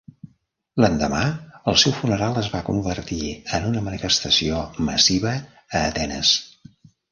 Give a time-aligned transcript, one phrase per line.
[0.83, 1.19] L'endemà,
[1.71, 3.19] el seu funeral es va convertir
[3.59, 6.35] en una manifestació massiva a Atenes.